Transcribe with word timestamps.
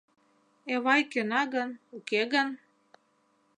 Эвай 0.73 1.01
кӧна 1.11 1.41
гын, 1.53 1.69
уке 1.97 2.21
гын? 2.33 2.47